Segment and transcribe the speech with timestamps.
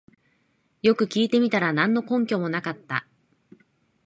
[0.81, 3.05] よく聞いてみたら何の根拠もなかった